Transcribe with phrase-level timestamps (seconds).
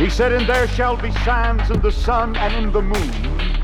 [0.00, 3.10] He said, And there shall be signs in the sun and in the moon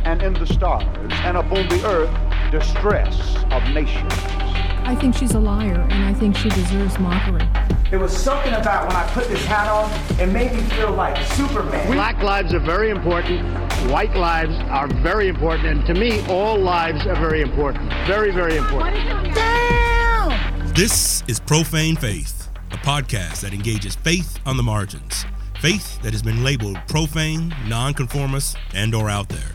[0.04, 0.84] and in the stars,
[1.24, 4.12] and upon the earth distress of nations.
[4.84, 7.48] I think she's a liar, and I think she deserves mockery.
[7.90, 9.90] There was something about when I put this hat on,
[10.20, 11.90] it made me feel like Superman.
[11.90, 13.42] Black lives are very important.
[13.90, 15.68] White lives are very important.
[15.68, 17.90] And to me, all lives are very important.
[18.06, 18.94] Very, very important.
[19.34, 20.74] Damn!
[20.74, 25.24] This is Profane Faith, a podcast that engages faith on the margins.
[25.66, 29.50] Faith that has been labeled profane, nonconformist, and or out there.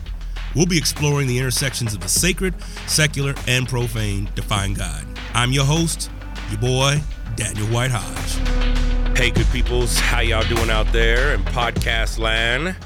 [0.54, 2.54] We'll be exploring the intersections of the sacred,
[2.86, 5.06] secular, and profane to find God.
[5.32, 6.10] I'm your host,
[6.50, 7.00] your boy,
[7.34, 9.16] Daniel White Hodge.
[9.16, 12.76] Hey, good peoples, how y'all doing out there in podcast land?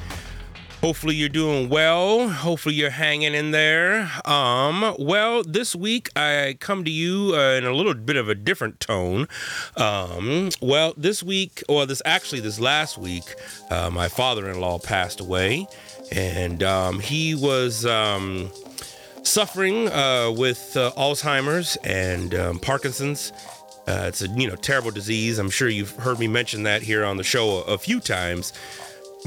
[0.87, 2.29] Hopefully you're doing well.
[2.29, 4.09] Hopefully you're hanging in there.
[4.25, 8.37] Um, well, this week I come to you uh, in a little bit of a
[8.37, 9.27] different tone.
[9.77, 13.25] Um, well, this week, or this actually this last week,
[13.69, 15.67] uh, my father-in-law passed away,
[16.13, 17.85] and um, he was.
[17.85, 18.53] Um,
[19.25, 23.33] suffering uh, with uh, Alzheimer's and um, Parkinson's.
[23.89, 25.41] Uh, it's a you know terrible disease.
[25.41, 28.53] I'm sure you've heard me mention that here on the show a, a few times.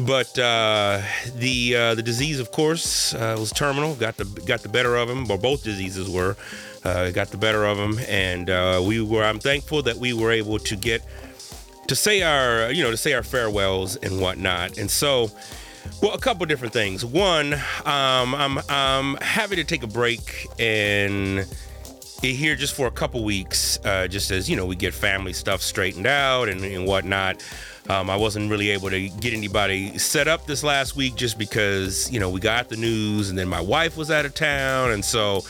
[0.06, 1.02] But uh,
[1.36, 3.96] the uh, the disease, of course, uh, was terminal.
[3.96, 6.36] Got the got the better of him, or both diseases were.
[6.84, 8.48] got the better of him, and
[8.86, 9.24] we were.
[9.24, 11.04] I'm thankful that we were able to get
[11.88, 14.78] to say our you know to say our farewells and whatnot.
[14.78, 15.32] And so
[16.02, 17.04] well, a couple different things.
[17.04, 21.46] One, um, I'm I'm happy to take a break and
[22.22, 25.62] here just for a couple weeks, uh, just as you know, we get family stuff
[25.62, 27.44] straightened out and, and whatnot.
[27.90, 32.12] Um, I wasn't really able to get anybody set up this last week just because
[32.12, 35.04] you know we got the news and then my wife was out of town and
[35.04, 35.42] so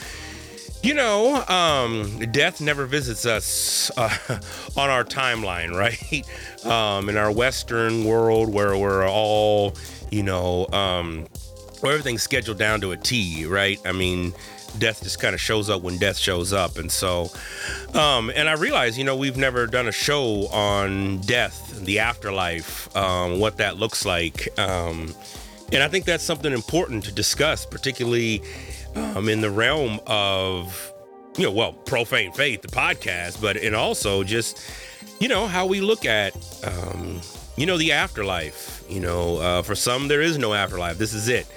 [0.81, 4.09] you know um, death never visits us uh,
[4.77, 6.25] on our timeline right
[6.65, 9.75] um, in our western world where we're all
[10.11, 11.27] you know, um,
[11.81, 13.79] where everything's scheduled down to a T, right?
[13.85, 14.33] I mean,
[14.77, 16.77] death just kind of shows up when death shows up.
[16.77, 17.29] And so,
[17.93, 22.95] um, and I realize, you know, we've never done a show on death, the afterlife,
[22.95, 24.47] um, what that looks like.
[24.59, 25.13] Um,
[25.71, 28.41] and I think that's something important to discuss, particularly
[28.95, 30.93] um, in the realm of,
[31.37, 34.61] you know, well, profane faith, the podcast, but and also just,
[35.19, 37.21] you know, how we look at, um,
[37.55, 40.97] you know, the afterlife you know, uh, for some, there is no afterlife.
[40.97, 41.47] This is it.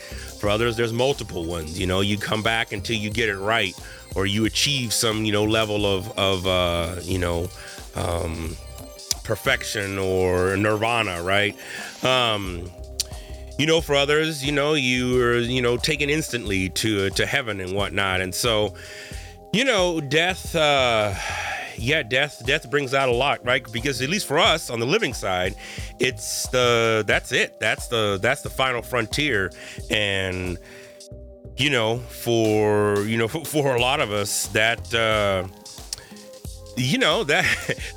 [0.43, 1.79] For others, there's multiple ones.
[1.79, 3.79] You know, you come back until you get it right
[4.17, 7.49] or you achieve some, you know, level of, of uh, you know,
[7.95, 8.57] um,
[9.23, 11.57] perfection or nirvana, right?
[12.03, 12.69] Um,
[13.57, 17.61] you know, for others, you know, you are, you know, taken instantly to to heaven
[17.61, 18.21] and whatnot.
[18.21, 18.75] And so,
[19.53, 20.57] you know, death.
[20.57, 21.15] Uh,
[21.83, 23.65] yeah, death death brings out a lot, right?
[23.73, 25.57] Because at least for us on the living side,
[25.99, 27.59] it's the that's it.
[27.59, 29.51] That's the that's the final frontier,
[29.91, 30.59] and
[31.57, 34.95] you know, for you know, for, for a lot of us, that.
[34.95, 35.49] Uh,
[36.75, 37.45] you know that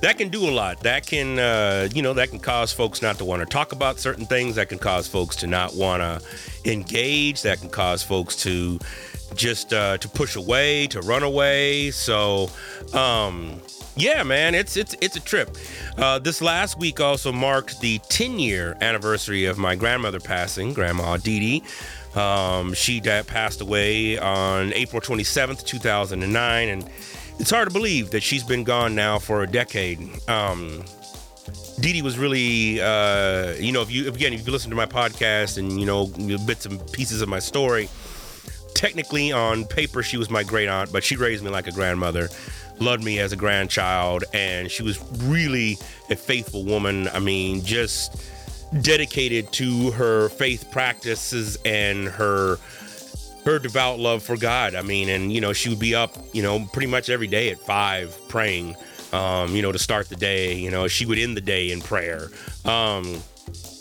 [0.02, 3.18] that can do a lot that can uh, you know that can cause folks not
[3.18, 6.70] to want to talk about certain things that can cause folks to not want to
[6.70, 8.78] engage that can cause folks to
[9.36, 12.50] just uh, to push away to run away so
[12.94, 13.60] um
[13.98, 15.58] yeah, man, it's it's it's a trip.
[15.98, 21.18] Uh, this last week also marked the 10 year anniversary of my grandmother passing, Grandma
[21.18, 22.20] Dee Dee.
[22.20, 26.90] Um, she passed away on April 27th, 2009, and
[27.40, 30.00] it's hard to believe that she's been gone now for a decade.
[30.30, 30.84] Um,
[31.80, 34.86] Dee Dee was really, uh, you know, if you again, if you listen to my
[34.86, 36.08] podcast and you know
[36.46, 37.90] bits and pieces of my story,
[38.86, 42.30] technically on paper she was my great aunt, but she raised me like a grandmother
[42.80, 45.78] loved me as a grandchild, and she was really
[46.10, 47.08] a faithful woman.
[47.08, 48.22] I mean, just
[48.82, 52.58] dedicated to her faith practices and her
[53.46, 54.76] her devout love for God.
[54.76, 57.50] I mean, and you know, she would be up, you know, pretty much every day
[57.50, 58.76] at five praying.
[59.14, 60.56] Um, you know, to start the day.
[60.56, 62.30] You know, she would end the day in prayer.
[62.66, 63.22] Um,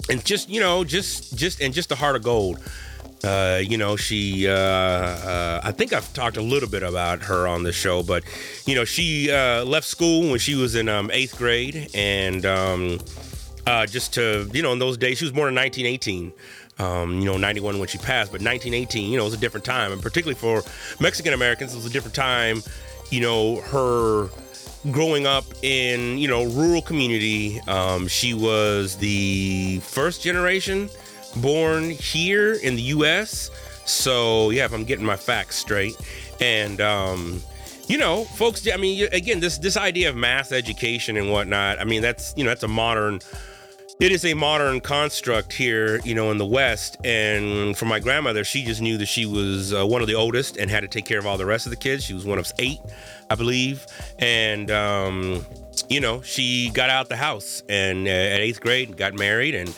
[0.08, 2.60] and just you know, just just and just a heart of gold.
[3.24, 7.48] Uh, you know, she, uh, uh, I think I've talked a little bit about her
[7.48, 8.22] on the show, but,
[8.66, 11.88] you know, she uh, left school when she was in um, eighth grade.
[11.94, 12.98] And um,
[13.66, 16.32] uh, just to, you know, in those days, she was born in 1918.
[16.76, 19.64] Um, you know, 91 when she passed, but 1918, you know, it was a different
[19.64, 19.92] time.
[19.92, 20.62] And particularly for
[21.00, 22.62] Mexican Americans, it was a different time.
[23.10, 24.28] You know, her
[24.90, 30.90] growing up in, you know, rural community, um, she was the first generation
[31.36, 33.50] born here in the U.S.
[33.84, 35.96] So yeah, if I'm getting my facts straight,
[36.40, 37.42] and um,
[37.88, 41.78] you know, folks, I mean, again, this this idea of mass education and whatnot.
[41.80, 43.20] I mean, that's you know, that's a modern
[44.00, 46.96] it is a modern construct here, you know, in the West.
[47.04, 50.56] And for my grandmother, she just knew that she was uh, one of the oldest
[50.56, 52.04] and had to take care of all the rest of the kids.
[52.04, 52.80] She was one of eight,
[53.30, 53.86] I believe.
[54.18, 55.46] And, um,
[55.88, 59.72] you know, she got out the house and uh, at eighth grade got married and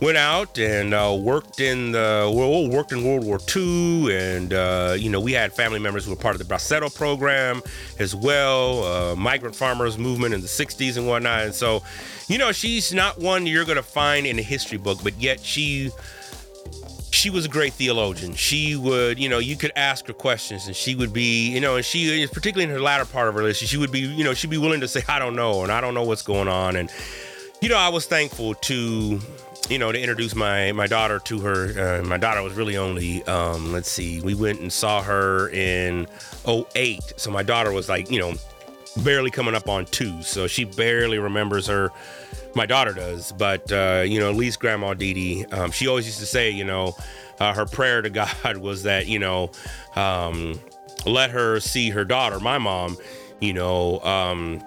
[0.00, 4.96] went out and uh, worked in the well, worked in World War II, and uh,
[4.98, 7.62] you know we had family members who were part of the Bracero program
[7.98, 11.44] as well, uh, migrant farmers movement in the '60s and whatnot.
[11.44, 11.82] And so,
[12.28, 15.90] you know, she's not one you're to find in a history book, but yet she
[17.12, 18.34] she was a great theologian.
[18.34, 21.76] She would, you know, you could ask her questions and she would be, you know,
[21.76, 24.32] and she, particularly in her latter part of her relationship, she would be, you know,
[24.32, 26.76] she'd be willing to say, I don't know, and I don't know what's going on.
[26.76, 26.90] And,
[27.60, 29.20] you know, I was thankful to,
[29.70, 32.00] you know, to introduce my my daughter to her.
[32.00, 36.08] Uh, my daughter was really only, um, let's see, we went and saw her in
[36.46, 37.14] 08.
[37.16, 38.34] So my daughter was like, you know,
[39.04, 40.22] barely coming up on two.
[40.22, 41.90] So she barely remembers her.
[42.56, 46.18] My daughter does, but uh, you know, at least Grandma Dee um, she always used
[46.18, 46.96] to say, you know,
[47.38, 49.52] uh, her prayer to God was that, you know,
[49.94, 50.58] um,
[51.06, 52.96] let her see her daughter, my mom,
[53.40, 54.60] you know, um,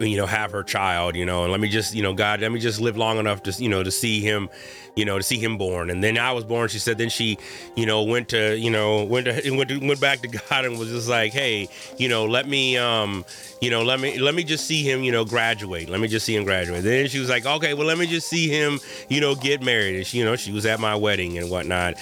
[0.00, 2.52] you know, have her child, you know, and let me just, you know, God, let
[2.52, 4.48] me just live long enough to, you know, to see him,
[4.94, 5.90] you know, to see him born.
[5.90, 6.68] And then I was born.
[6.68, 7.38] She said, then she,
[7.74, 10.78] you know, went to, you know, went to, went to, went back to God and
[10.78, 13.24] was just like, hey, you know, let me, um,
[13.60, 15.88] you know, let me, let me just see him, you know, graduate.
[15.88, 16.82] Let me just see him graduate.
[16.82, 19.96] Then she was like, okay, well, let me just see him, you know, get married.
[19.96, 21.94] And she, you know, she was at my wedding and whatnot.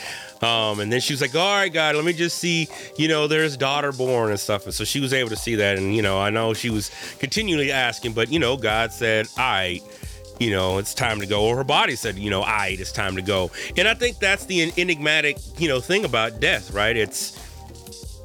[0.45, 3.27] Um, and then she was like, all right, God, let me just see, you know,
[3.27, 4.67] there's daughter born and stuff.
[4.67, 5.79] And so she was able to see that.
[5.79, 9.81] And, you know, I know she was continually asking, but, you know, God said, right,
[10.39, 11.45] you know, it's time to go.
[11.45, 13.51] Or her body said, you know, all right, it's time to go.
[13.77, 16.97] And I think that's the enigmatic, you know, thing about death, right?
[16.97, 17.41] It's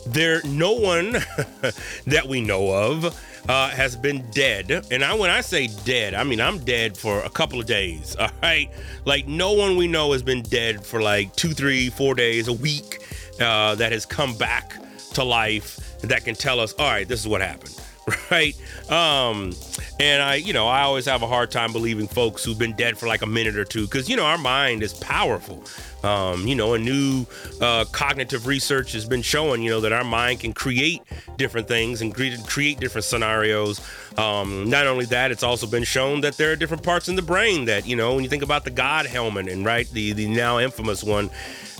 [0.05, 1.11] there, no one
[2.07, 3.17] that we know of
[3.47, 4.85] uh, has been dead.
[4.91, 8.15] And I, when I say dead, I mean I'm dead for a couple of days.
[8.19, 8.69] All right,
[9.05, 12.53] like no one we know has been dead for like two, three, four days, a
[12.53, 13.03] week.
[13.39, 14.73] Uh, that has come back
[15.13, 17.79] to life that can tell us, all right, this is what happened.
[18.31, 18.55] right?
[18.89, 19.53] Um,
[19.99, 22.97] and I, you know, I always have a hard time believing folks who've been dead
[22.97, 25.63] for like a minute or two because, you know, our mind is powerful.
[26.03, 27.25] Um, you know, a new
[27.59, 31.01] uh, cognitive research has been showing, you know, that our mind can create
[31.37, 33.81] different things and create, create different scenarios.
[34.17, 37.21] Um, not only that, it's also been shown that there are different parts in the
[37.21, 40.27] brain that, you know, when you think about the God helmet and right, the the
[40.27, 41.29] now infamous one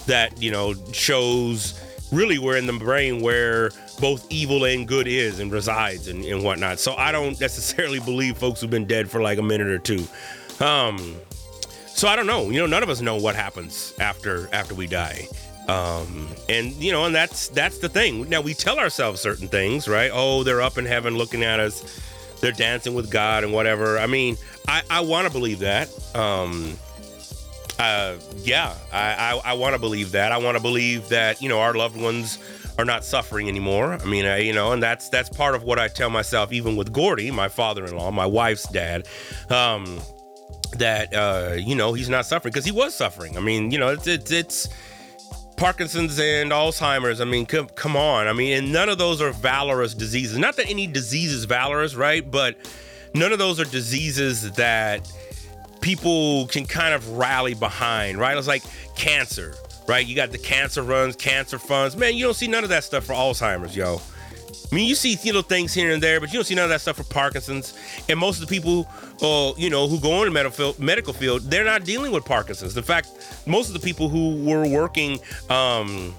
[0.06, 1.80] that you know shows
[2.12, 6.44] really where in the brain where both evil and good is and resides and, and
[6.44, 6.80] whatnot.
[6.80, 10.06] So I don't necessarily believe folks who've been dead for like a minute or two.
[10.60, 11.16] Um,
[11.88, 12.50] so I don't know.
[12.50, 15.28] You know, none of us know what happens after after we die.
[15.68, 18.28] Um, and you know, and that's that's the thing.
[18.30, 20.10] Now we tell ourselves certain things, right?
[20.14, 22.00] Oh, they're up in heaven looking at us.
[22.42, 24.00] They're dancing with God and whatever.
[24.00, 24.38] I mean,
[24.68, 25.90] I, I want to believe that.
[26.16, 26.78] Um,
[27.78, 30.32] uh, yeah, I, I, I want to believe that.
[30.32, 32.40] I want to believe that you know our loved ones
[32.80, 33.98] are not suffering anymore.
[34.02, 36.78] I mean, I, you know, and that's that's part of what I tell myself, even
[36.78, 39.06] with Gordy, my father-in-law, my wife's dad.
[39.50, 40.00] Um,
[40.78, 43.36] that uh, you know he's not suffering because he was suffering.
[43.36, 44.70] I mean, you know, it's it's, it's
[45.58, 47.20] Parkinson's and Alzheimer's.
[47.20, 48.28] I mean, come, come on.
[48.28, 50.38] I mean, and none of those are valorous diseases.
[50.38, 52.30] Not that any disease is valorous, right?
[52.30, 52.56] But
[53.14, 55.12] none of those are diseases that
[55.82, 58.38] people can kind of rally behind, right?
[58.38, 58.64] It's like
[58.96, 59.54] cancer,
[59.90, 60.06] right?
[60.06, 61.98] You got the cancer runs, cancer funds.
[61.98, 64.00] Man, you don't see none of that stuff for Alzheimer's, yo.
[64.72, 66.66] I mean, you see you know things here and there, but you don't see none
[66.66, 67.74] of that stuff for Parkinson's.
[68.08, 68.88] And most of the people,
[69.20, 72.24] uh, you know, who go in the medical field, medical field, they're not dealing with
[72.24, 72.78] Parkinson's.
[72.78, 73.10] In fact,
[73.48, 75.20] most of the people who were working,
[75.50, 76.14] um,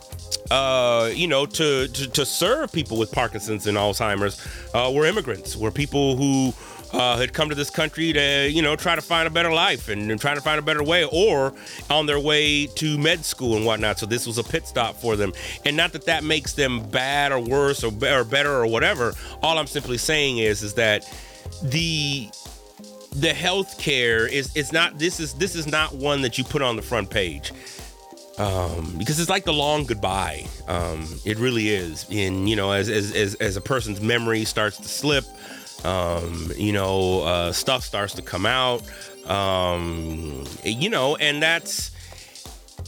[0.50, 5.56] uh, you know, to, to, to serve people with Parkinson's and Alzheimer's, uh, were immigrants,
[5.56, 6.52] were people who
[6.92, 9.88] uh, had come to this country to, you know, try to find a better life
[9.88, 11.52] and, and trying to find a better way, or
[11.88, 13.98] on their way to med school and whatnot.
[13.98, 15.32] So this was a pit stop for them.
[15.64, 19.14] And not that that makes them bad or worse or, or better or whatever.
[19.42, 21.04] All I'm simply saying is, is that
[21.62, 22.28] the
[23.16, 26.62] the health care is it's not this is this is not one that you put
[26.62, 27.52] on the front page
[28.38, 32.88] um, because it's like the long goodbye um, it really is and you know as,
[32.88, 35.24] as as as a person's memory starts to slip
[35.84, 38.82] um, you know, uh, stuff starts to come out.
[39.28, 41.90] Um, you know, and that's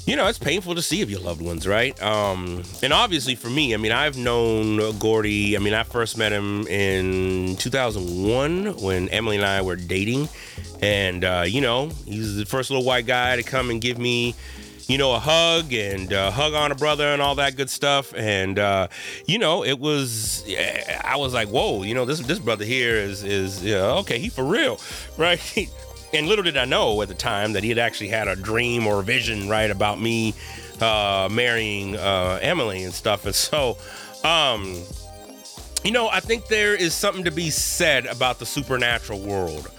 [0.06, 2.00] you know, it's painful to see of your loved ones, right?
[2.02, 5.56] Um, and obviously for me, I mean, I've known Gordy.
[5.56, 10.28] I mean, I first met him in 2001 when Emily and I were dating,
[10.80, 14.34] and uh, you know, he's the first little white guy to come and give me
[14.92, 18.12] you know, a hug and uh, hug on a brother and all that good stuff.
[18.14, 18.88] And uh,
[19.26, 20.44] you know, it was
[21.02, 24.44] I was like, whoa, you know, this this brother here is is okay, he for
[24.44, 24.78] real,
[25.16, 25.40] right?
[26.12, 28.86] and little did I know at the time that he had actually had a dream
[28.86, 30.34] or a vision, right, about me
[30.82, 33.24] uh, marrying uh, Emily and stuff.
[33.24, 33.78] And so,
[34.24, 34.76] um,
[35.84, 39.70] you know, I think there is something to be said about the supernatural world.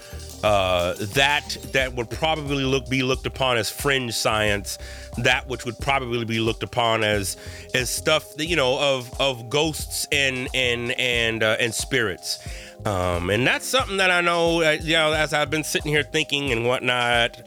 [0.44, 4.76] Uh, that that would probably look be looked upon as fringe science,
[5.16, 7.38] that which would probably be looked upon as
[7.72, 12.46] as stuff that you know of of ghosts and and and uh, and spirits.
[12.84, 16.02] Um, and that's something that I know, uh, you know, as I've been sitting here
[16.02, 17.40] thinking and whatnot,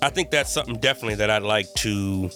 [0.00, 2.30] I think that's something definitely that I'd like to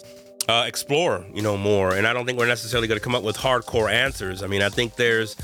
[0.50, 1.94] uh, explore, you know, more.
[1.94, 4.42] And I don't think we're necessarily going to come up with hardcore answers.
[4.42, 5.34] I mean, I think there's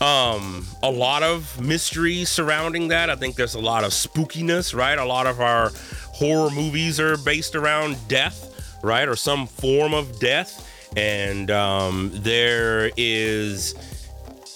[0.00, 3.10] um, a lot of mystery surrounding that.
[3.10, 4.98] I think there's a lot of spookiness, right?
[4.98, 5.70] A lot of our
[6.12, 10.66] horror movies are based around death, right, or some form of death.
[10.96, 13.74] And um, there is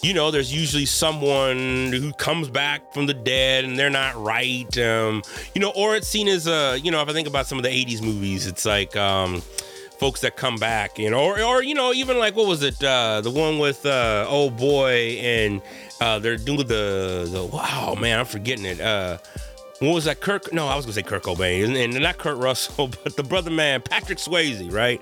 [0.05, 4.77] you know, there's usually someone who comes back from the dead and they're not right.
[4.77, 5.23] Um,
[5.55, 7.65] you know, or it's seen as a, you know, if I think about some of
[7.65, 9.43] the 80s movies, it's like um,
[10.05, 12.85] folks that come back, you know, or, or you know, even like, what was it?
[12.85, 15.63] Uh, the one with uh, Oh Boy and
[15.99, 18.83] uh, they're doing the, the, wow, man, I'm forgetting it.
[18.83, 19.17] Uh,
[19.81, 20.21] what was that?
[20.21, 20.53] Kirk?
[20.53, 23.83] No, I was gonna say Kurt Cobain, and, not Kurt Russell, but the brother man,
[23.83, 25.01] Patrick Swayze, right?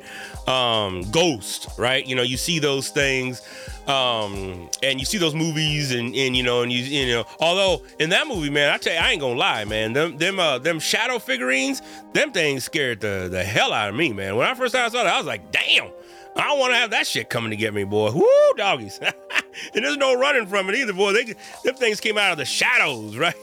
[0.49, 2.07] Um, Ghost, right?
[2.07, 3.43] You know, you see those things,
[3.87, 7.85] um, and you see those movies, and, and you know, and you you know, although
[7.99, 10.59] in that movie, man, I tell you, I ain't gonna lie, man, them them uh,
[10.59, 11.83] them shadow figurines,
[12.15, 14.37] them things scared the the hell out of me, man.
[14.37, 15.91] When I first saw that, I was like, damn.
[16.37, 18.11] I don't want to have that shit coming to get me, boy.
[18.13, 18.99] Woo, doggies.
[19.75, 21.13] and there's no running from it either, boy.
[21.13, 21.25] They,
[21.65, 23.35] them things came out of the shadows, right?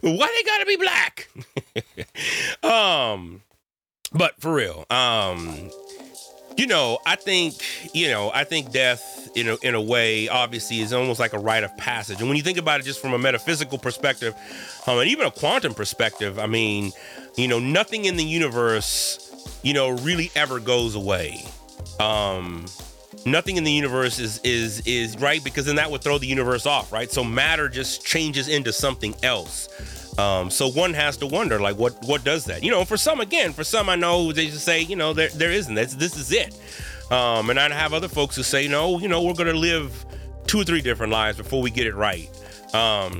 [0.00, 1.28] Why they gotta be black?
[2.62, 3.42] um,
[4.12, 5.70] but for real, um,
[6.56, 7.54] you know, I think,
[7.94, 11.38] you know, I think death, in a, in a way, obviously, is almost like a
[11.38, 12.20] rite of passage.
[12.20, 14.34] And when you think about it just from a metaphysical perspective,
[14.86, 16.92] um, and even a quantum perspective, I mean,
[17.36, 21.44] you know, nothing in the universe, you know, really ever goes away
[22.00, 22.66] um,
[23.26, 26.66] nothing in the universe is is is right because then that would throw the universe
[26.66, 27.10] off, right?
[27.10, 29.68] So matter just changes into something else.
[30.18, 32.62] Um, so one has to wonder, like, what what does that?
[32.62, 35.28] You know, for some, again, for some, I know they just say, you know, there
[35.28, 35.74] there isn't.
[35.74, 36.58] That's this is it.
[37.10, 40.04] Um, and I have other folks who say, no, you know, we're gonna live
[40.46, 42.28] two or three different lives before we get it right.
[42.74, 43.18] Um,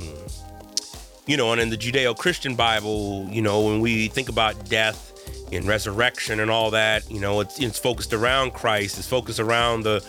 [1.27, 5.10] you know, and in the Judeo-Christian Bible, you know, when we think about death
[5.51, 7.09] in resurrection and all that.
[7.09, 8.97] You know, it's, it's focused around Christ.
[8.97, 10.03] It's focused around the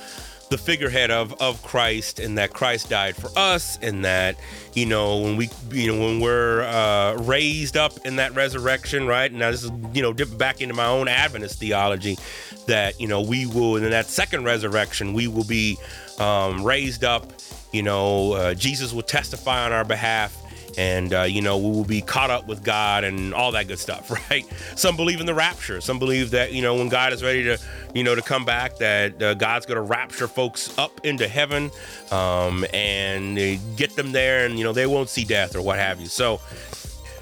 [0.53, 4.37] the figurehead of of Christ and that Christ died for us and that
[4.75, 9.33] you know when we you know when we're uh, raised up in that resurrection right
[9.33, 12.19] now this is you know dip back into my own Adventist theology
[12.67, 15.79] that you know we will in that second resurrection we will be
[16.19, 17.33] um, raised up
[17.73, 20.37] you know uh, Jesus will testify on our behalf
[20.79, 23.79] and uh, you know we will be caught up with God and all that good
[23.79, 24.47] stuff, right?
[24.77, 25.81] Some believe in the rapture.
[25.81, 27.59] Some believe that you know when God is ready to
[27.95, 31.71] you know to come back, that uh, God's going to rapture folks up into heaven
[32.11, 33.37] um, and
[33.77, 36.07] get them there, and you know they won't see death or what have you.
[36.07, 36.41] So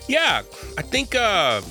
[0.08, 0.42] yeah,
[0.78, 1.14] I think.
[1.14, 1.62] Uh,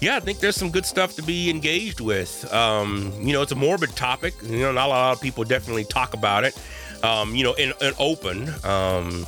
[0.00, 2.52] yeah, I think there's some good stuff to be engaged with.
[2.52, 4.34] Um, you know, it's a morbid topic.
[4.42, 6.60] You know, not a lot of people definitely talk about it.
[7.02, 8.50] Um, you know, in, in open.
[8.64, 9.26] Um,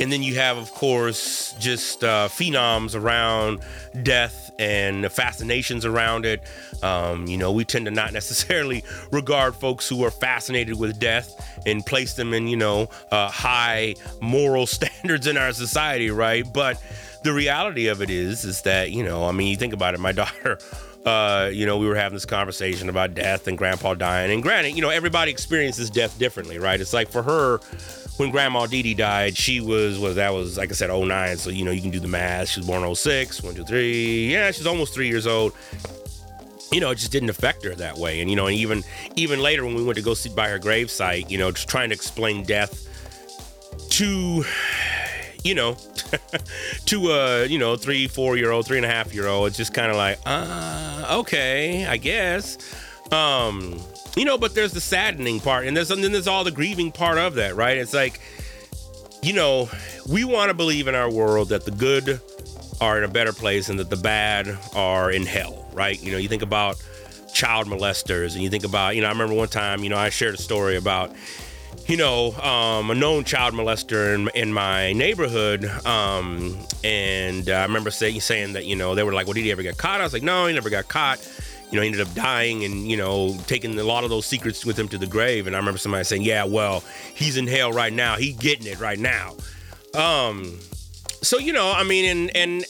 [0.00, 3.60] and then you have, of course, just uh, phenoms around
[4.02, 6.42] death and the fascinations around it.
[6.82, 11.60] Um, you know, we tend to not necessarily regard folks who are fascinated with death
[11.66, 16.50] and place them in, you know, uh, high moral standards in our society, right?
[16.50, 16.82] But
[17.22, 20.00] the reality of it is, is that, you know, I mean, you think about it,
[20.00, 20.58] my daughter.
[21.04, 24.30] Uh, you know, we were having this conversation about death and grandpa dying.
[24.30, 26.78] And granted, you know, everybody experiences death differently, right?
[26.78, 27.60] It's like for her,
[28.20, 31.48] when Grandma Dee Dee died, she was was that was like I said 09, so
[31.48, 32.50] you know you can do the math.
[32.50, 34.30] She was born 06, 1, 2, 3.
[34.30, 35.54] Yeah, she's almost three years old.
[36.70, 38.20] You know, it just didn't affect her that way.
[38.20, 38.84] And you know, and even
[39.16, 41.88] even later when we went to go sit by her gravesite, you know, just trying
[41.88, 42.86] to explain death
[43.92, 44.44] to
[45.42, 45.78] you know,
[46.84, 49.56] to a you know three, four year old, three and a half year old, it's
[49.56, 52.58] just kind of like, uh, okay, I guess.
[53.12, 53.80] Um,
[54.16, 56.92] you know, but there's the saddening part, and there's and then there's all the grieving
[56.92, 57.76] part of that, right?
[57.76, 58.20] It's like,
[59.22, 59.68] you know,
[60.08, 62.20] we want to believe in our world that the good
[62.80, 66.00] are in a better place and that the bad are in hell, right?
[66.02, 66.82] You know, you think about
[67.32, 70.10] child molesters, and you think about, you know, I remember one time, you know, I
[70.10, 71.14] shared a story about
[71.86, 75.64] you know, um, a known child molester in, in my neighborhood.
[75.84, 79.50] Um, and I remember saying, saying that, you know, they were like, well, did he
[79.50, 80.00] ever get caught?
[80.00, 81.18] I was like, no, he never got caught
[81.70, 84.66] you know, he ended up dying and, you know, taking a lot of those secrets
[84.66, 85.46] with him to the grave.
[85.46, 86.82] And I remember somebody saying, yeah, well,
[87.14, 88.16] he's in hell right now.
[88.16, 89.36] He's getting it right now.
[89.94, 90.58] Um,
[91.22, 92.64] so you know, I mean, and and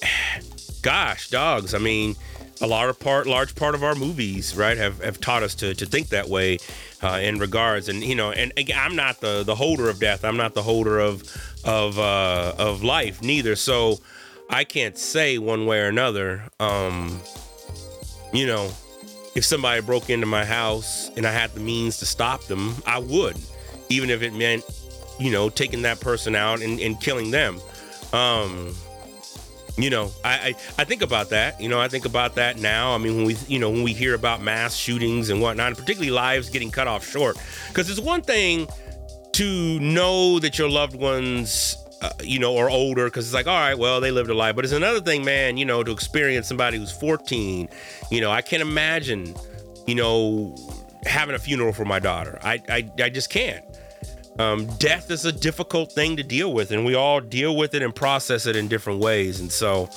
[0.83, 1.75] gosh, dogs.
[1.75, 2.16] I mean,
[2.61, 5.87] a large part, large part of our movies, right, have, have taught us to, to
[5.87, 6.59] think that way
[7.02, 7.88] uh, in regards.
[7.88, 10.25] And you know, and again, I'm not the the holder of death.
[10.25, 11.23] I'm not the holder of
[11.64, 13.57] of uh, of life neither.
[13.57, 13.99] So
[14.49, 16.45] I can't say one way or another.
[16.59, 17.21] Um,
[18.33, 18.71] you know,
[19.34, 22.99] if somebody broke into my house and I had the means to stop them, I
[22.99, 23.37] would,
[23.88, 24.64] even if it meant,
[25.18, 27.60] you know, taking that person out and, and killing them.
[28.12, 28.75] Um,
[29.76, 31.60] you know, I, I, I think about that.
[31.60, 32.94] You know, I think about that now.
[32.94, 35.76] I mean, when we you know when we hear about mass shootings and whatnot, and
[35.76, 37.37] particularly lives getting cut off short,
[37.68, 38.68] because it's one thing
[39.32, 41.76] to know that your loved ones.
[42.02, 44.57] Uh, you know, or older, because it's like, all right, well, they lived a life.
[44.57, 47.69] But it's another thing, man, you know, to experience somebody who's 14.
[48.11, 49.35] You know, I can't imagine,
[49.87, 50.57] you know,
[51.04, 52.38] having a funeral for my daughter.
[52.42, 53.62] I, I, I just can't.
[54.38, 57.83] Um, death is a difficult thing to deal with, and we all deal with it
[57.83, 59.40] and process it in different ways.
[59.40, 59.90] And so,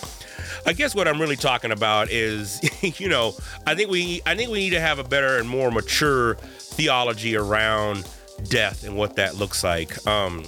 [0.66, 2.60] I guess what I'm really talking about is,
[3.00, 3.34] you know,
[3.66, 7.38] I think we I think we need to have a better and more mature theology
[7.38, 8.10] around
[8.50, 10.06] death and what that looks like.
[10.06, 10.44] Um,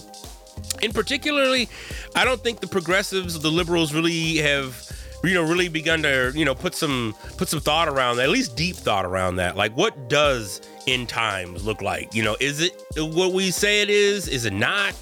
[0.82, 1.70] and particularly,
[2.16, 4.92] I don't think the progressives, the liberals, really have
[5.24, 8.30] you know really begun to you know put some put some thought around that at
[8.30, 9.56] least deep thought around that.
[9.56, 12.14] Like what does end times look like?
[12.14, 14.94] You know is it what we say it is is it not?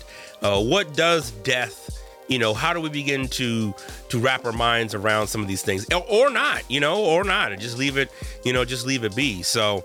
[0.41, 1.82] Uh, what does death
[2.27, 3.73] you know how do we begin to
[4.09, 7.51] to wrap our minds around some of these things or, not you know or not
[7.51, 8.09] and just leave it
[8.43, 9.83] you know just leave it be so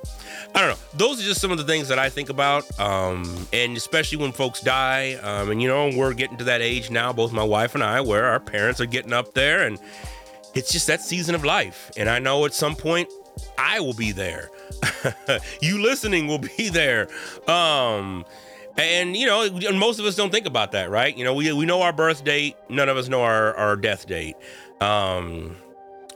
[0.55, 0.85] I don't know.
[0.95, 4.33] Those are just some of the things that I think about, um, and especially when
[4.33, 5.15] folks die.
[5.15, 8.01] Um, and you know, we're getting to that age now, both my wife and I,
[8.01, 9.79] where our parents are getting up there, and
[10.55, 11.91] it's just that season of life.
[11.97, 13.09] And I know at some point
[13.57, 14.51] I will be there.
[15.61, 17.09] you listening will be there.
[17.49, 18.25] Um,
[18.79, 21.17] and you know, most of us don't think about that, right?
[21.17, 24.07] You know, we we know our birth date, none of us know our, our death
[24.07, 24.37] date.
[24.81, 25.57] Um,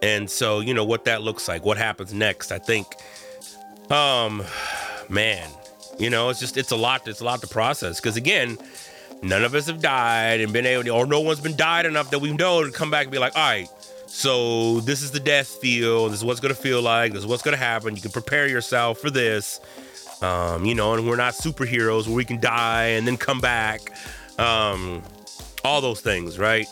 [0.00, 2.86] and so, you know, what that looks like, what happens next, I think
[3.90, 4.42] um
[5.08, 5.48] man,
[5.98, 8.00] you know, it's just it's a lot, it's a lot to process.
[8.00, 8.56] Cause again,
[9.22, 12.10] none of us have died and been able to, or no one's been died enough
[12.10, 13.68] that we know to come back and be like, all right,
[14.06, 16.08] so this is the death feel.
[16.08, 17.12] This is what's gonna feel like.
[17.12, 17.96] This is what's gonna happen.
[17.96, 19.60] You can prepare yourself for this.
[20.22, 23.80] Um, you know, and we're not superheroes where we can die and then come back.
[24.38, 25.02] Um,
[25.64, 26.66] all those things, right?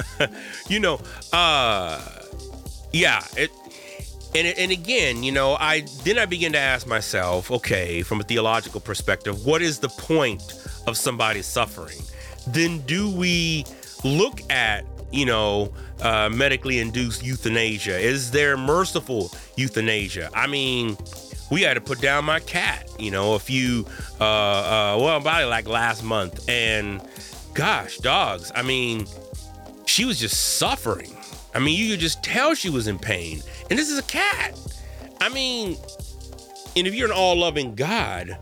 [0.68, 1.00] you know,
[1.32, 2.00] uh,
[2.92, 3.22] yeah.
[3.36, 3.50] It,
[4.34, 8.24] and and again, you know, I then I begin to ask myself, okay, from a
[8.24, 10.42] theological perspective, what is the point
[10.86, 12.00] of somebody suffering?
[12.46, 13.64] Then do we
[14.04, 17.98] look at you know, uh, medically induced euthanasia?
[17.98, 20.30] Is there merciful euthanasia?
[20.34, 20.96] I mean,
[21.52, 23.84] we had to put down my cat, you know, a few,
[24.18, 26.48] uh, uh, well, about like last month.
[26.48, 27.02] And
[27.52, 29.06] gosh, dogs, I mean,
[29.84, 31.14] she was just suffering.
[31.54, 33.42] I mean, you could just tell she was in pain.
[33.68, 34.58] And this is a cat.
[35.20, 35.76] I mean,
[36.74, 38.38] and if you're an all loving God,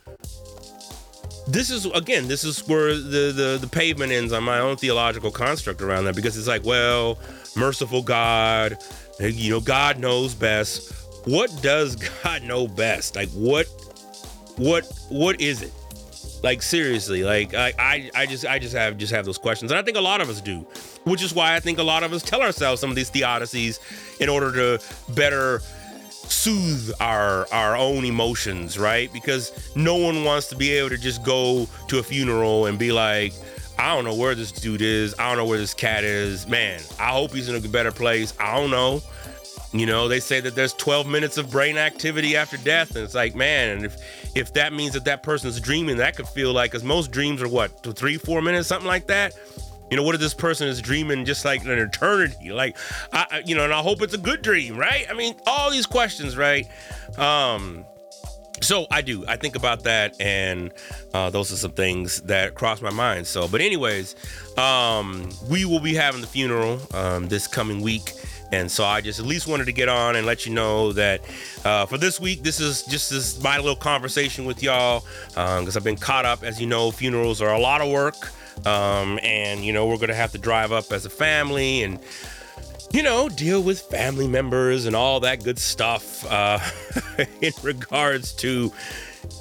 [1.49, 5.33] this is again this is where the, the the pavement ends on my own theological
[5.33, 7.19] construct around that because it's like well
[7.57, 8.77] merciful god
[9.19, 10.93] you know god knows best
[11.25, 13.67] what does god know best like what
[14.57, 15.73] what what is it
[16.43, 19.79] like seriously like I, I i just i just have just have those questions and
[19.79, 20.61] i think a lot of us do
[21.05, 23.79] which is why i think a lot of us tell ourselves some of these theodicies
[24.21, 25.61] in order to better
[26.31, 29.13] soothe our our own emotions, right?
[29.13, 32.93] Because no one wants to be able to just go to a funeral and be
[32.93, 33.33] like,
[33.79, 35.15] I don't know where this dude is.
[35.19, 36.47] I don't know where this cat is.
[36.47, 38.33] Man, I hope he's in a better place.
[38.39, 39.03] I don't know.
[39.73, 43.15] You know, they say that there's 12 minutes of brain activity after death, and it's
[43.15, 43.97] like, man, if
[44.35, 47.49] if that means that that person's dreaming, that could feel like, because most dreams are
[47.49, 49.35] what, three, four minutes, something like that.
[49.91, 52.53] You know, what if this person is dreaming just like an eternity?
[52.53, 52.77] Like,
[53.13, 55.07] I, you know, and I hope it's a good dream, right?
[55.11, 56.69] I mean, all these questions, right?
[57.19, 57.85] Um,
[58.61, 59.25] so I do.
[59.27, 60.73] I think about that, and
[61.15, 63.27] uh, those are some things that cross my mind.
[63.27, 64.17] So, but anyways,
[64.59, 68.13] um, we will be having the funeral um, this coming week.
[68.53, 71.21] And so I just at least wanted to get on and let you know that
[71.65, 75.81] uh, for this week, this is just this my little conversation with y'all because um,
[75.81, 76.43] I've been caught up.
[76.43, 78.33] As you know, funerals are a lot of work.
[78.67, 81.99] Um, and, you know, we're going to have to drive up as a family and,
[82.93, 86.59] you know, deal with family members and all that good stuff uh,
[87.41, 88.73] in regards to,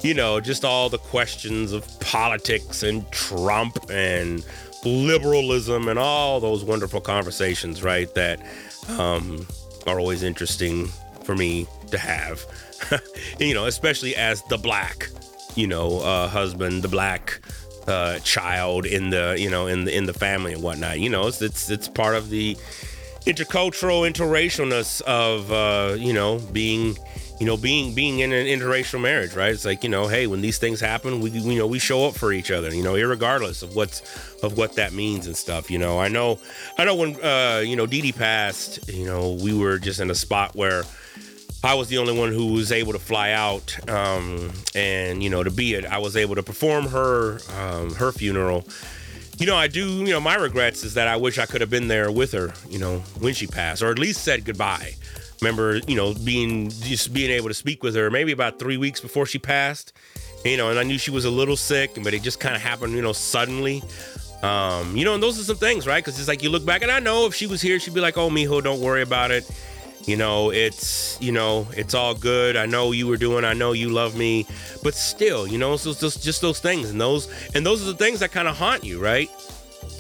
[0.04, 4.46] you know, just all the questions of politics and Trump and
[4.86, 8.14] liberalism and all those wonderful conversations, right?
[8.16, 8.40] That
[8.98, 9.46] um,
[9.88, 10.88] are always interesting
[11.24, 12.46] for me to have,
[13.40, 15.10] you know, especially as the black,
[15.56, 17.40] you know, uh, husband, the black
[17.88, 21.00] uh, child in the you know in the in the family and whatnot.
[21.00, 22.56] You know, it's it's, it's part of the
[23.26, 26.98] intercultural interracialness of uh, you know being
[27.40, 30.42] you know being being in an interracial marriage right it's like you know hey when
[30.42, 33.62] these things happen we you know we show up for each other you know regardless
[33.62, 34.02] of what's
[34.44, 36.40] of what that means and stuff you know i know
[36.78, 40.12] i know when uh you know Dee Dee passed you know we were just in
[40.12, 40.84] a spot where
[41.62, 45.44] I was the only one who was able to fly out, um, and you know,
[45.44, 48.66] to be it, I was able to perform her um, her funeral.
[49.40, 49.86] You know, I do.
[49.86, 52.54] You know, my regrets is that I wish I could have been there with her.
[52.70, 54.96] You know, when she passed, or at least said goodbye.
[55.42, 59.00] Remember, you know, being just being able to speak with her maybe about three weeks
[59.00, 59.94] before she passed.
[60.46, 62.62] You know, and I knew she was a little sick, but it just kind of
[62.62, 63.84] happened, you know, suddenly.
[64.42, 66.04] Um, you know, and those are some things, right?
[66.04, 68.00] Because it's like you look back, and I know if she was here, she'd be
[68.00, 69.50] like, "Oh, mijo, don't worry about it."
[70.06, 72.56] You know, it's you know, it's all good.
[72.56, 73.44] I know you were doing.
[73.44, 74.48] I know you love me,
[74.82, 77.98] but still, you know, it's just, just those things, and those and those are the
[77.98, 79.30] things that kind of haunt you, right?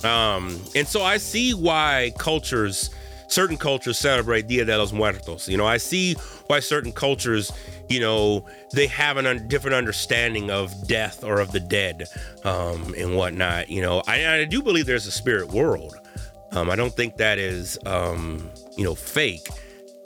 [0.05, 2.91] Um, and so I see why cultures,
[3.29, 5.47] certain cultures celebrate Dia de los Muertos.
[5.47, 6.15] You know, I see
[6.47, 7.51] why certain cultures,
[7.87, 12.07] you know, they have a un- different understanding of death or of the dead
[12.43, 13.69] um, and whatnot.
[13.69, 15.95] You know, I, I do believe there's a spirit world.
[16.51, 19.47] Um, I don't think that is, um, you know, fake.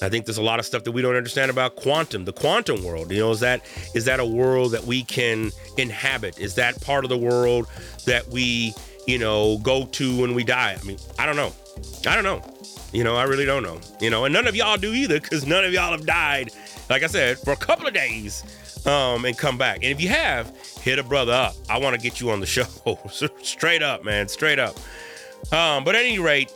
[0.01, 2.83] I think there's a lot of stuff that we don't understand about quantum, the quantum
[2.83, 3.09] world.
[3.09, 3.61] You know, is that
[3.93, 6.37] is that a world that we can inhabit?
[6.39, 7.67] Is that part of the world
[8.05, 8.73] that we,
[9.05, 10.77] you know, go to when we die?
[10.79, 11.53] I mean, I don't know.
[12.07, 12.41] I don't know.
[12.91, 13.79] You know, I really don't know.
[13.99, 16.51] You know, and none of y'all do either, because none of y'all have died,
[16.89, 18.43] like I said, for a couple of days,
[18.85, 19.77] um, and come back.
[19.77, 21.55] And if you have, hit a brother up.
[21.69, 22.65] I want to get you on the show.
[23.41, 24.75] straight up, man, straight up.
[25.51, 26.51] Um, but at any rate,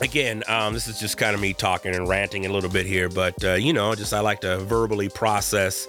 [0.00, 3.08] again, um, this is just kind of me talking and ranting a little bit here,
[3.08, 5.88] but uh, you know, just I like to verbally process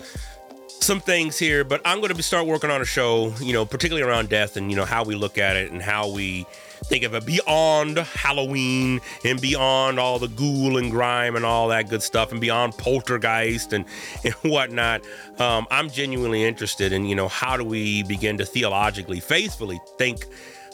[0.84, 1.64] some things here.
[1.64, 4.70] But I'm going to start working on a show, you know, particularly around death and
[4.70, 6.46] you know how we look at it and how we
[6.86, 11.90] think of it beyond Halloween and beyond all the ghoul and grime and all that
[11.90, 13.86] good stuff and beyond poltergeist and,
[14.24, 15.02] and whatnot.
[15.40, 20.28] Um, I'm genuinely interested in, you know, how do we begin to theologically, faithfully think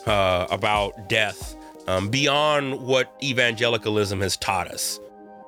[0.05, 1.55] uh, about death
[1.87, 4.99] um, beyond what evangelicalism has taught us,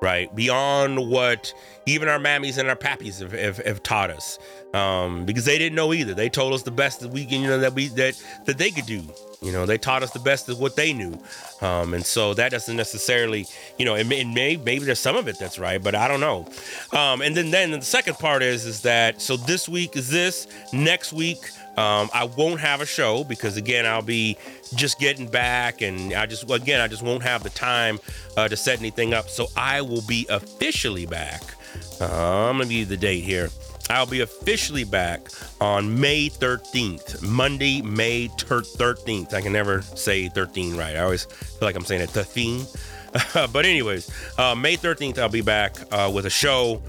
[0.04, 0.32] right?
[0.36, 1.54] Beyond what
[1.86, 4.38] even our mammies and our pappies have, have, have taught us,
[4.74, 6.14] um, because they didn't know either.
[6.14, 8.70] They told us the best that we can, you know, that we that that they
[8.70, 9.02] could do.
[9.42, 11.18] You know, they taught us the best of what they knew,
[11.60, 13.46] um, and so that doesn't necessarily,
[13.78, 16.20] you know, may, it may, maybe there's some of it that's right, but I don't
[16.20, 16.46] know.
[16.92, 20.46] Um, and then then the second part is is that so this week is this,
[20.72, 24.36] next week um, I won't have a show because again I'll be
[24.74, 27.98] just getting back, and I just again I just won't have the time
[28.36, 29.28] uh, to set anything up.
[29.28, 31.42] So I will be officially back.
[32.00, 33.50] Uh, I'm gonna give you the date here.
[33.90, 35.28] I'll be officially back
[35.60, 39.34] on May 13th, Monday, May 13th.
[39.34, 40.96] I can never say 13 right.
[40.96, 42.64] I always feel like I'm saying it 13.
[43.52, 46.82] but anyways, uh, May 13th, I'll be back uh, with a show.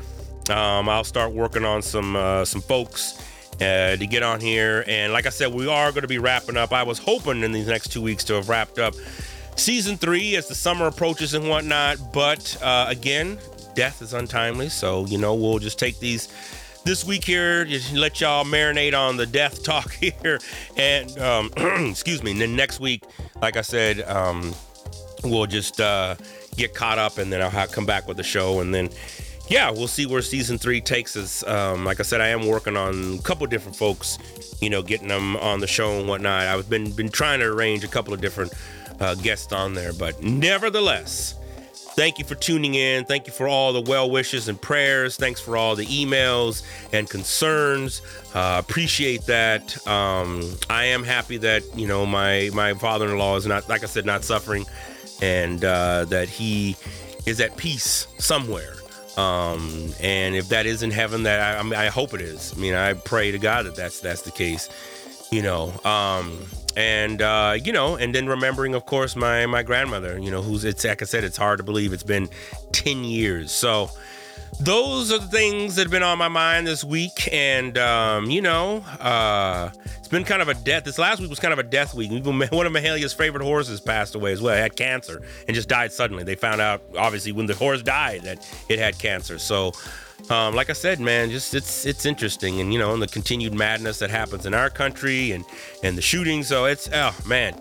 [0.49, 3.21] Um, I'll start working on some uh, some folks
[3.61, 6.57] uh, to get on here, and like I said, we are going to be wrapping
[6.57, 6.73] up.
[6.73, 8.95] I was hoping in these next two weeks to have wrapped up
[9.55, 11.97] season three as the summer approaches and whatnot.
[12.13, 13.37] But uh, again,
[13.73, 16.29] death is untimely, so you know we'll just take these
[16.85, 19.91] this week here, just let y'all marinate on the death talk
[20.23, 20.39] here.
[20.77, 21.51] And um,
[21.89, 22.31] excuse me.
[22.31, 23.03] And then next week,
[23.41, 24.53] like I said, um,
[25.23, 26.15] we'll just uh,
[26.55, 28.61] get caught up and then I'll come back with the show.
[28.61, 28.89] And then,
[29.47, 31.45] yeah, we'll see where season three takes us.
[31.47, 34.17] Um, like I said, I am working on a couple different folks,
[34.61, 36.47] you know, getting them on the show and whatnot.
[36.47, 38.53] I've been, been trying to arrange a couple of different
[38.99, 41.35] uh, guests on there, but nevertheless,
[41.95, 43.05] Thank you for tuning in.
[43.05, 45.15] Thank you for all the well wishes and prayers.
[45.15, 48.01] Thanks for all the emails and concerns.
[48.33, 49.87] Uh, appreciate that.
[49.87, 54.05] Um, I am happy that you know my my father-in-law is not, like I said,
[54.05, 54.65] not suffering,
[55.21, 56.75] and uh, that he
[57.25, 58.75] is at peace somewhere.
[59.17, 62.53] Um, and if that is in heaven, that I, I, mean, I hope it is.
[62.55, 64.69] I mean, I pray to God that that's that's the case.
[65.31, 65.73] You know.
[65.83, 66.45] Um,
[66.77, 70.19] and uh, you know, and then remembering, of course, my my grandmother.
[70.19, 72.29] You know, who's it's like I said, it's hard to believe it's been
[72.71, 73.51] ten years.
[73.51, 73.89] So
[74.59, 78.41] those are the things that have been on my mind this week, and um, you
[78.41, 80.83] know, uh, it's been kind of a death.
[80.83, 82.11] This last week was kind of a death week.
[82.25, 84.55] One of Mahalia's favorite horses passed away as well.
[84.55, 86.23] It had cancer and just died suddenly.
[86.23, 89.39] They found out, obviously, when the horse died, that it had cancer.
[89.39, 89.73] So
[90.29, 93.53] um, like I said, man, just it's it's interesting, and you know, and the continued
[93.53, 95.45] madness that happens in our country, and
[95.83, 96.47] and the shootings.
[96.47, 97.59] So it's oh man,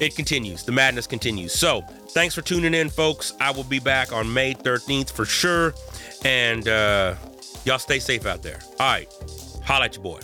[0.00, 0.64] it continues.
[0.64, 1.52] The madness continues.
[1.52, 3.32] So thanks for tuning in, folks.
[3.40, 5.74] I will be back on May 13th for sure,
[6.24, 7.14] and uh,
[7.64, 8.58] y'all stay safe out there.
[8.80, 9.08] All right,
[9.64, 10.20] holla at your boy.